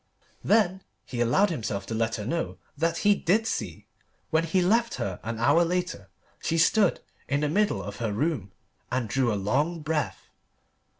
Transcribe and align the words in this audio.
Then 0.43 0.81
he 1.05 1.21
allowed 1.21 1.51
himself 1.51 1.85
to 1.85 1.93
let 1.93 2.15
her 2.15 2.25
know 2.25 2.57
that 2.75 2.97
he 3.05 3.13
did 3.13 3.45
see. 3.45 3.85
When 4.31 4.45
he 4.45 4.59
left 4.59 4.95
her 4.95 5.19
an 5.21 5.37
hour 5.37 5.63
later 5.63 6.09
she 6.41 6.57
stood 6.57 7.01
in 7.27 7.41
the 7.41 7.47
middle 7.49 7.83
of 7.83 7.97
her 7.97 8.11
room 8.11 8.51
and 8.91 9.07
drew 9.07 9.31
a 9.31 9.35
long 9.37 9.81
breath. 9.81 10.27